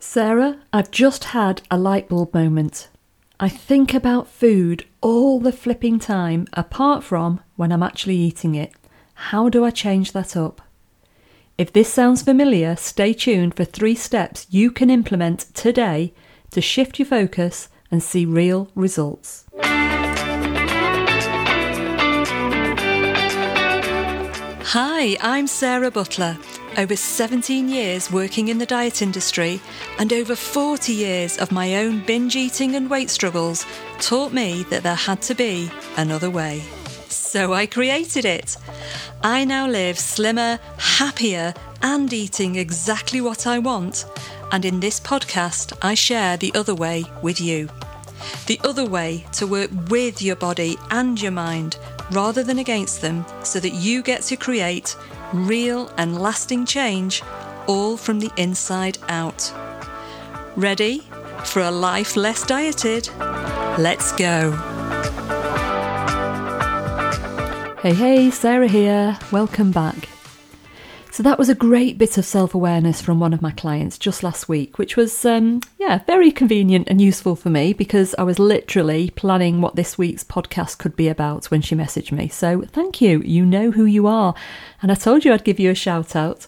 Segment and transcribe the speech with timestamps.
[0.00, 2.88] Sara, I've just had a light bulb moment.
[3.40, 8.72] I think about food all the flipping time, apart from when I'm actually eating it.
[9.14, 10.60] How do I change that up?
[11.56, 16.14] If this sounds familiar, stay tuned for three steps you can implement today
[16.52, 19.44] to shift your focus and see real results.
[24.72, 26.36] Hi, I'm Sara Butler.
[26.76, 29.62] Over 17 years working in the diet industry
[29.98, 33.64] and over 40 years of my own binge eating and weight struggles
[33.98, 36.62] taught me that there had to be another way.
[37.08, 38.58] So I created it.
[39.22, 44.04] I now live slimmer, happier, and eating exactly what I want.
[44.52, 47.70] And in this podcast, I share the other way with you.
[48.46, 51.78] The other way to work with your body and your mind
[52.10, 54.96] rather than against them so that you get to create
[55.32, 57.22] real and lasting change
[57.66, 59.52] all from the inside out.
[60.56, 61.02] Ready
[61.44, 63.08] for a life less dieted?
[63.78, 64.52] Let's go.
[67.82, 69.16] Hey, hey, Sara here.
[69.30, 70.08] Welcome back.
[71.18, 74.22] So that was a great bit of self awareness from one of my clients just
[74.22, 78.38] last week, which was, um, yeah, very convenient and useful for me because I was
[78.38, 82.28] literally planning what this week's podcast could be about when she messaged me.
[82.28, 83.20] So thank you.
[83.22, 84.32] You know who you are.
[84.80, 86.46] And I told you I'd give you a shout out.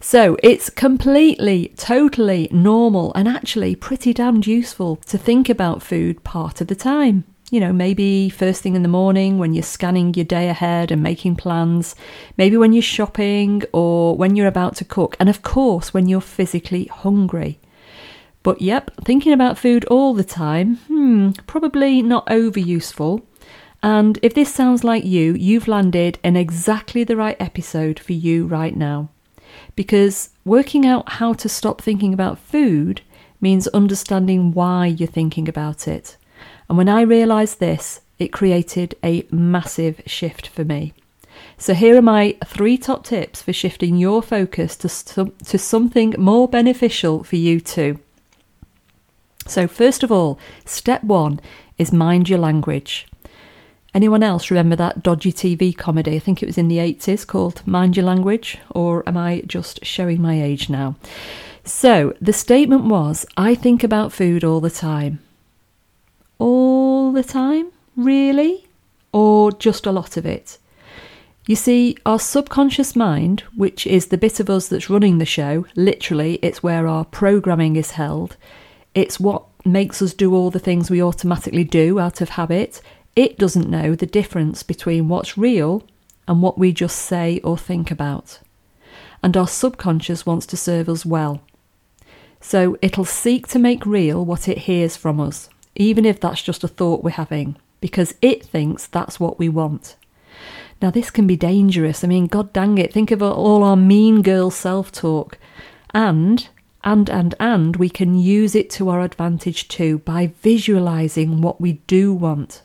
[0.00, 6.62] So it's completely, totally normal and actually pretty damned useful to think about food part
[6.62, 10.24] of the time you know, maybe first thing in the morning when you're scanning your
[10.24, 11.94] day ahead and making plans,
[12.36, 16.20] maybe when you're shopping or when you're about to cook, and of course when you're
[16.20, 17.60] physically hungry.
[18.42, 23.26] But yep, thinking about food all the time, hmm, probably not over useful.
[23.82, 28.46] And if this sounds like you, you've landed in exactly the right episode for you
[28.46, 29.10] right now.
[29.76, 33.02] Because working out how to stop thinking about food
[33.40, 36.16] means understanding why you're thinking about it.
[36.68, 40.94] And when I realised this, it created a massive shift for me.
[41.58, 46.48] So, here are my three top tips for shifting your focus to, to something more
[46.48, 47.98] beneficial for you too.
[49.46, 51.40] So, first of all, step one
[51.78, 53.06] is mind your language.
[53.94, 56.16] Anyone else remember that dodgy TV comedy?
[56.16, 59.84] I think it was in the 80s called Mind Your Language, or am I just
[59.84, 60.96] showing my age now?
[61.64, 65.20] So, the statement was I think about food all the time
[66.38, 68.66] all the time, really?
[69.12, 70.58] Or just a lot of it?
[71.46, 75.64] You see, our subconscious mind, which is the bit of us that's running the show,
[75.76, 78.36] literally, it's where our programming is held.
[78.94, 82.80] It's what makes us do all the things we automatically do out of habit.
[83.14, 85.84] It doesn't know the difference between what's real
[86.26, 88.40] and what we just say or think about.
[89.22, 91.42] And our subconscious wants to serve us well.
[92.40, 96.64] So it'll seek to make real what it hears from us even if that's just
[96.64, 99.96] a thought we're having, because it thinks that's what we want.
[100.82, 102.04] Now, this can be dangerous.
[102.04, 105.38] I mean, god dang it, think of all our mean girl self talk.
[105.94, 106.48] And,
[106.84, 111.74] and, and, and, we can use it to our advantage too by visualizing what we
[111.86, 112.62] do want.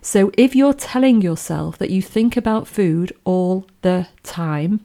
[0.00, 4.80] So, if you're telling yourself that you think about food all the time,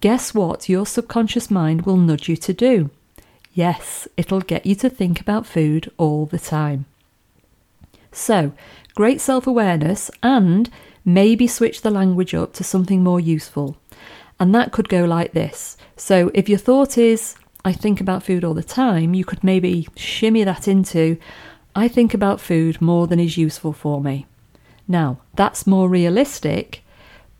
[0.00, 2.90] guess what your subconscious mind will nudge you to do?
[3.54, 6.86] Yes, it'll get you to think about food all the time.
[8.10, 8.52] So,
[8.94, 10.70] great self awareness and
[11.04, 13.76] maybe switch the language up to something more useful.
[14.40, 15.76] And that could go like this.
[15.96, 19.88] So, if your thought is, I think about food all the time, you could maybe
[19.96, 21.18] shimmy that into,
[21.74, 24.26] I think about food more than is useful for me.
[24.88, 26.82] Now, that's more realistic,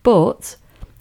[0.03, 0.57] but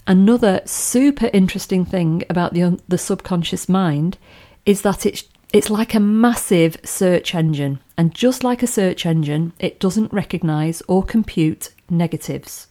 [0.07, 4.17] another super interesting thing about the, the subconscious mind
[4.65, 5.23] is that it's
[5.53, 10.81] it's like a massive search engine, and just like a search engine, it doesn't recognize
[10.87, 12.67] or compute negatives.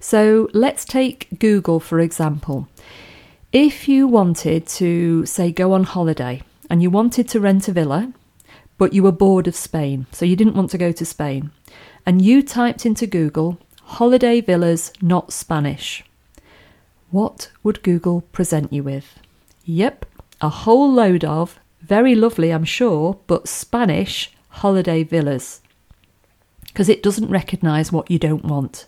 [0.00, 2.68] So let's take Google for example.
[3.52, 8.12] If you wanted to, say, go on holiday and you wanted to rent a villa,
[8.78, 11.52] but you were bored of Spain, so you didn't want to go to Spain,
[12.04, 16.04] and you typed into Google, holiday villas not Spanish,
[17.10, 19.20] what would Google present you with?
[19.64, 20.04] Yep,
[20.40, 25.60] a whole load of, very lovely, I'm sure, but Spanish holiday villas.
[26.66, 28.86] Because it doesn't recognise what you don't want.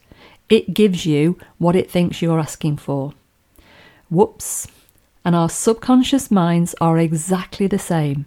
[0.48, 3.12] It gives you what it thinks you're asking for.
[4.10, 4.68] Whoops.
[5.24, 8.26] And our subconscious minds are exactly the same.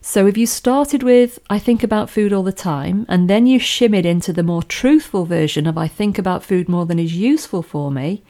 [0.00, 3.60] So if you started with, I think about food all the time, and then you
[3.60, 7.62] shimmied into the more truthful version of, I think about food more than is useful
[7.62, 8.22] for me,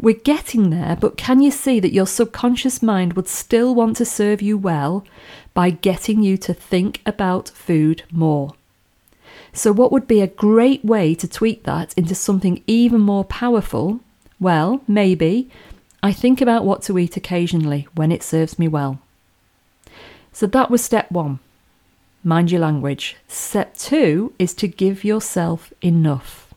[0.00, 4.04] We're getting there, but can you see that your subconscious mind would still want to
[4.04, 5.04] serve you well
[5.54, 8.52] by getting you to think about food more?
[9.52, 13.98] So, what would be a great way to tweak that into something even more powerful?
[14.38, 15.50] Well, maybe
[16.00, 19.00] I think about what to eat occasionally when it serves me well.
[20.32, 21.40] So, that was step one
[22.22, 23.16] mind your language.
[23.26, 26.48] Step two is to give yourself enough.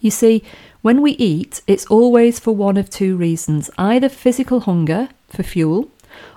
[0.00, 0.44] You see,
[0.82, 5.90] when we eat, it's always for one of two reasons either physical hunger for fuel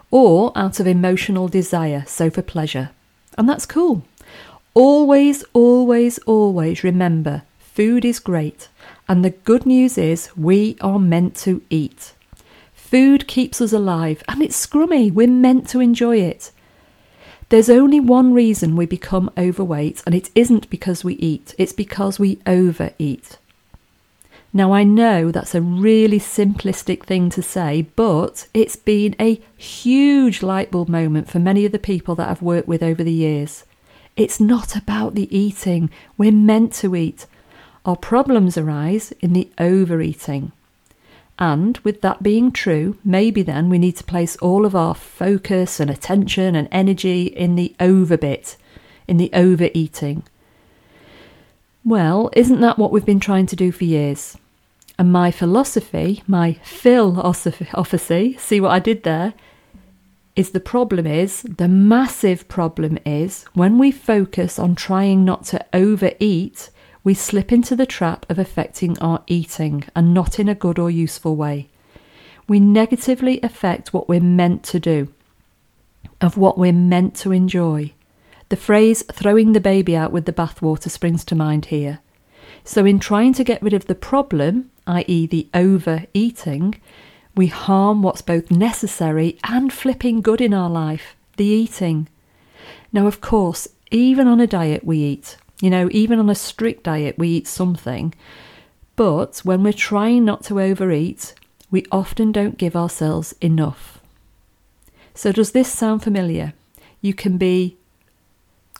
[0.10, 2.90] or out of emotional desire, so for pleasure.
[3.38, 4.04] And that's cool.
[4.74, 8.68] Always, always, always remember food is great,
[9.08, 12.14] and the good news is we are meant to eat.
[12.74, 15.12] Food keeps us alive, and it's scrummy.
[15.12, 16.52] We're meant to enjoy it.
[17.50, 22.20] There's only one reason we become overweight, and it isn't because we eat, it's because
[22.20, 23.38] we overeat.
[24.54, 30.42] Now, I know that's a really simplistic thing to say, but it's been a huge
[30.42, 33.64] lightbulb moment for many of the people that I've worked with over the years.
[34.18, 37.28] It's not about the eating, we're meant to eat.
[37.86, 40.52] Our problems arise in the overeating.
[41.40, 45.80] And with that being true, maybe then we need to place all of our focus
[45.80, 48.58] and attention and energy in the over bit,
[49.08, 50.24] in the overeating.
[51.86, 54.38] Well, isn't that what we've been trying to do for years?
[55.02, 59.34] And my philosophy, my philosophy, see what I did there,
[60.36, 65.66] is the problem is, the massive problem is, when we focus on trying not to
[65.74, 66.70] overeat,
[67.04, 70.92] we slip into the trap of affecting our eating and not in a good or
[70.92, 71.68] useful way.
[72.48, 75.12] We negatively affect what we're meant to do,
[76.22, 77.94] of what we're meant to enjoy.
[78.50, 82.02] The phrase throwing the baby out with the bathwater springs to mind here.
[82.64, 86.80] So, in trying to get rid of the problem, i.e., the overeating,
[87.36, 92.08] we harm what's both necessary and flipping good in our life the eating.
[92.92, 95.38] Now, of course, even on a diet, we eat.
[95.62, 98.14] You know, even on a strict diet, we eat something.
[98.96, 101.34] But when we're trying not to overeat,
[101.70, 104.00] we often don't give ourselves enough.
[105.14, 106.54] So, does this sound familiar?
[107.02, 107.78] You can be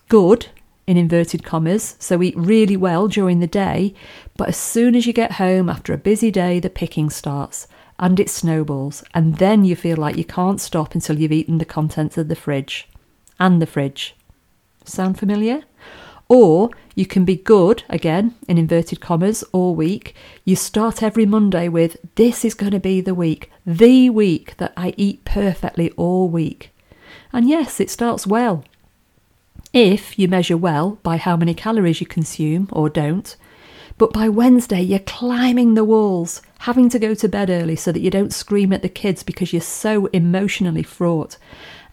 [0.10, 0.48] good
[0.88, 3.94] in inverted commas, so eat really well during the day,
[4.38, 7.68] but as soon as you get home after a busy day, the picking starts
[8.00, 11.66] and it snowballs, and then you feel like you can't stop until you've eaten the
[11.66, 12.90] contents of the fridge
[13.40, 14.16] and the fridge.
[14.84, 15.64] Sound familiar?
[16.28, 20.16] Or you can be good, again, in inverted commas, all week.
[20.46, 24.74] You start every Monday with, This is going to be the week, the week that
[24.76, 26.72] I eat perfectly all week.
[27.32, 28.64] And yes, it starts well.
[29.74, 33.38] If you measure well by how many calories you consume or don't,
[33.98, 38.02] but by Wednesday you're climbing the walls, having to go to bed early so that
[38.02, 41.38] you don't scream at the kids because you're so emotionally fraught.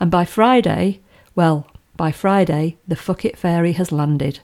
[0.01, 1.03] And by Friday,
[1.37, 4.41] well, by Friday, the fuck it fairy has landed.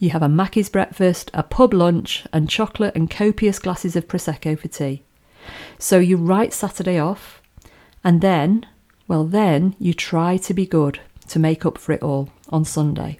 [0.00, 4.58] You have a Mackey's breakfast, a pub lunch, and chocolate and copious glasses of Prosecco
[4.58, 5.04] for tea.
[5.78, 7.40] So you write Saturday off,
[8.02, 8.66] and then,
[9.06, 10.98] well, then you try to be good
[11.28, 13.18] to make up for it all on Sunday.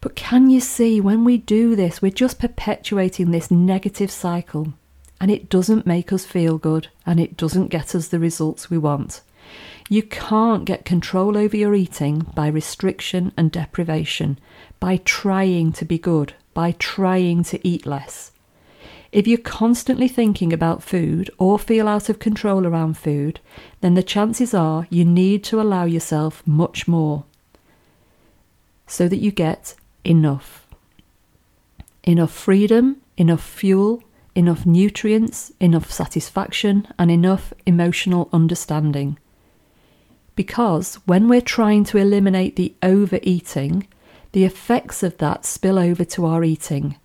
[0.00, 4.74] But can you see when we do this, we're just perpetuating this negative cycle
[5.20, 8.78] and it doesn't make us feel good and it doesn't get us the results we
[8.78, 9.22] want.
[9.88, 14.38] You can't get control over your eating by restriction and deprivation,
[14.80, 18.32] by trying to be good, by trying to eat less.
[19.16, 23.40] If you're constantly thinking about food or feel out of control around food,
[23.80, 27.24] then the chances are you need to allow yourself much more
[28.86, 30.66] so that you get enough.
[32.04, 34.02] Enough freedom, enough fuel,
[34.34, 39.18] enough nutrients, enough satisfaction, and enough emotional understanding.
[40.34, 43.88] Because when we're trying to eliminate the overeating,
[44.32, 46.96] the effects of that spill over to our eating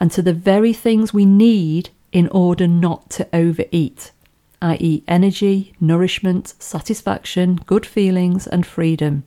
[0.00, 4.12] and to the very things we need in order not to overeat,
[4.62, 9.24] i.e., energy, nourishment, satisfaction, good feelings, and freedom.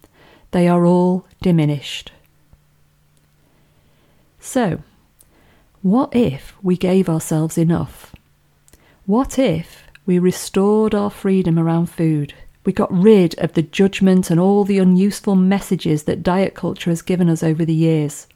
[0.51, 2.11] They are all diminished.
[4.39, 4.81] So,
[5.81, 8.15] what if we gave ourselves enough?
[9.05, 12.33] What if we restored our freedom around food?
[12.65, 17.01] We got rid of the judgment and all the unuseful messages that diet culture has
[17.01, 18.27] given us over the years.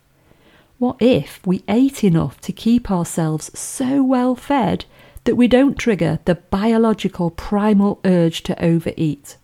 [0.81, 4.85] What if we ate enough to keep ourselves so well fed
[5.25, 9.37] that we don't trigger the biological primal urge to overeat?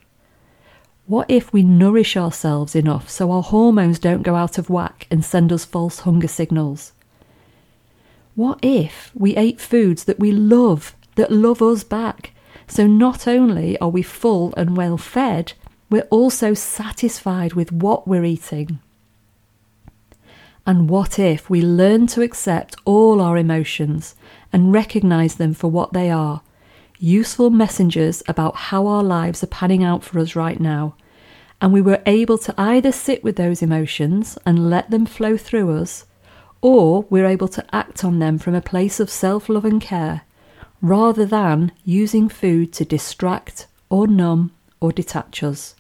[1.06, 5.24] What if we nourish ourselves enough so our hormones don't go out of whack and
[5.24, 6.94] send us false hunger signals?
[8.34, 12.32] What if we ate foods that we love that love us back.
[12.68, 15.54] So not only are we full and well fed,
[15.88, 18.80] we're also satisfied with what we're eating.
[20.68, 24.16] And what if we learn to accept all our emotions
[24.52, 26.42] and recognize them for what they are
[27.00, 30.94] useful messengers about how our lives are panning out for us right now?
[31.62, 35.74] And we were able to either sit with those emotions and let them flow through
[35.78, 36.06] us,
[36.60, 40.24] or we're able to act on them from a place of self love and care,
[40.82, 45.76] rather than using food to distract or numb or detach us.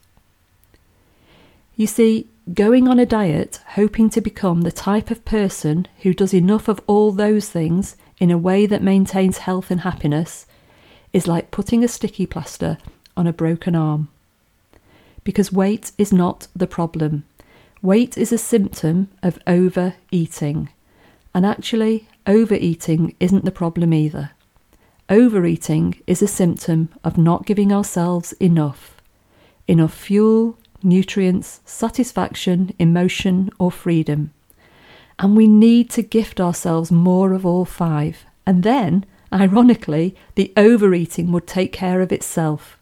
[1.75, 6.33] You see, going on a diet hoping to become the type of person who does
[6.33, 10.45] enough of all those things in a way that maintains health and happiness
[11.11, 12.77] is like putting a sticky plaster
[13.15, 14.07] on a broken arm.
[15.23, 17.25] Because weight is not the problem.
[17.81, 20.69] Weight is a symptom of overeating.
[21.35, 24.31] And actually, overeating isn't the problem either.
[25.09, 28.95] Overeating is a symptom of not giving ourselves enough.
[29.67, 34.31] Enough fuel, nutrients, satisfaction, emotion, or freedom.
[35.19, 38.25] And we need to gift ourselves more of all five.
[38.45, 42.77] And then, ironically, the overeating would take care of itself.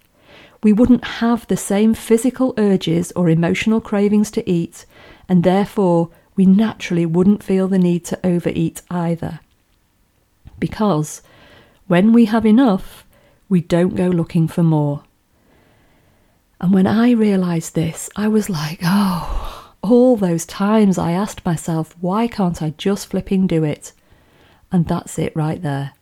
[0.62, 4.86] We wouldn't have the same physical urges or emotional cravings to eat,
[5.30, 9.40] and therefore we naturally wouldn't feel the need to overeat either.
[10.60, 11.22] Because
[11.88, 13.06] when we have enough,
[13.48, 15.04] we don't go looking for more.
[16.66, 21.96] And when I realised this, I was like, oh, all those times I asked myself,
[22.02, 23.92] why can't I just flipping do it?
[24.72, 25.94] And that's it right there.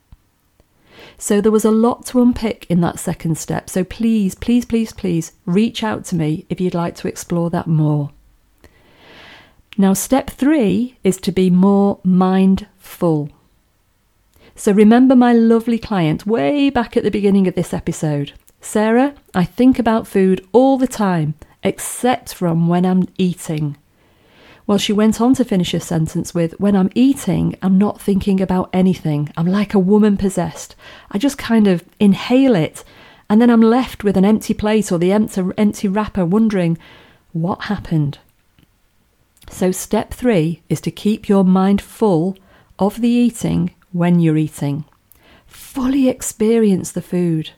[1.18, 3.70] So there was a lot to unpick in that second step.
[3.70, 7.68] So please, please, please, please reach out to me if you'd like to explore that
[7.68, 8.12] more.
[9.78, 13.30] Now, step three is to be more mindful.
[14.56, 18.32] So remember my lovely client way back at the beginning of this episode.
[18.64, 23.76] Sara, I think about food all the time, except from when I'm eating.
[24.66, 28.40] Well, she went on to finish her sentence with When I'm eating, I'm not thinking
[28.40, 29.30] about anything.
[29.36, 30.78] I'm like a woman possessed.
[31.12, 32.86] I just kind of inhale it,
[33.30, 36.78] and then I'm left with an empty plate or the empty, empty wrapper, wondering
[37.34, 38.18] what happened.
[39.50, 42.38] So, step three is to keep your mind full
[42.80, 44.86] of the eating when you're eating.
[45.46, 47.52] Fully experience the food.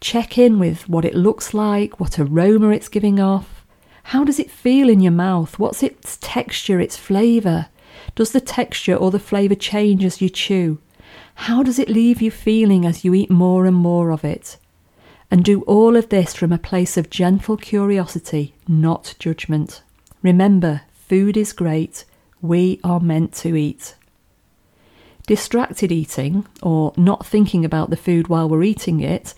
[0.00, 3.64] Check in with what it looks like, what aroma it's giving off.
[4.04, 5.58] How does it feel in your mouth?
[5.58, 7.68] What's its texture, its flavour?
[8.14, 10.78] Does the texture or the flavour change as you chew?
[11.36, 14.58] How does it leave you feeling as you eat more and more of it?
[15.30, 19.82] And do all of this from a place of gentle curiosity, not judgment.
[20.22, 22.04] Remember, food is great.
[22.40, 23.94] We are meant to eat.
[25.26, 29.32] Distracted eating, or not thinking about the food while we're eating it,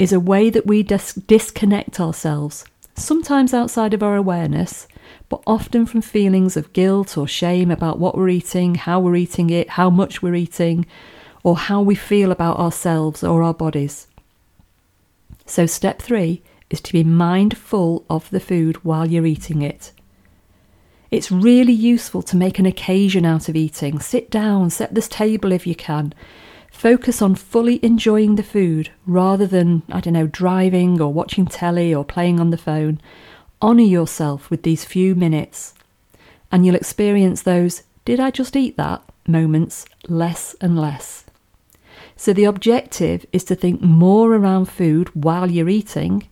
[0.00, 2.64] is a way that we dis- disconnect ourselves,
[2.96, 4.88] sometimes outside of our awareness,
[5.28, 9.50] but often from feelings of guilt or shame about what we're eating, how we're eating
[9.50, 10.86] it, how much we're eating,
[11.42, 14.06] or how we feel about ourselves or our bodies.
[15.44, 19.92] So, step three is to be mindful of the food while you're eating it.
[21.10, 23.98] It's really useful to make an occasion out of eating.
[23.98, 26.14] Sit down, set this table if you can,
[26.80, 31.94] Focus on fully enjoying the food rather than, I don't know, driving or watching telly
[31.94, 33.02] or playing on the phone.
[33.60, 35.74] Honour yourself with these few minutes,
[36.50, 39.02] and you'll experience those, did I just eat that?
[39.26, 41.26] moments less and less.
[42.16, 46.28] So the objective is to think more around food while you're eating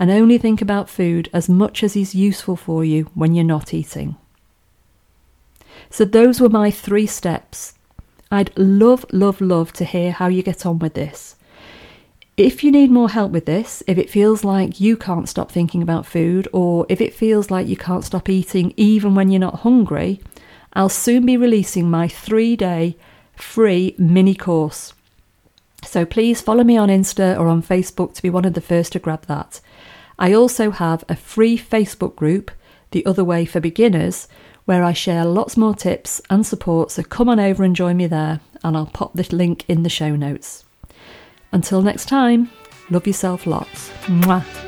[0.00, 3.72] and only think about food as much as is useful for you when you're not
[3.72, 4.16] eating.
[5.88, 7.74] So those were my three steps
[8.34, 11.36] I'd love, love, love to hear how you get on with this.
[12.36, 15.82] If you need more help with this, if it feels like you can't stop thinking
[15.82, 19.60] about food, or if it feels like you can't stop eating even when you're not
[19.60, 20.20] hungry,
[20.72, 22.96] I'll soon be releasing my three day
[23.36, 24.94] free mini course.
[25.84, 28.94] So please follow me on Insta or on Facebook to be one of the first
[28.94, 29.60] to grab that.
[30.18, 32.50] I also have a free Facebook group,
[32.90, 34.26] The Other Way for Beginners,
[34.64, 36.90] where I share lots more tips and support.
[36.90, 39.90] So come on over and join me there, and I'll pop the link in the
[39.90, 40.64] show notes.
[41.52, 42.50] Until next time,
[42.90, 43.90] love yourself lots.
[44.06, 44.63] Mwah.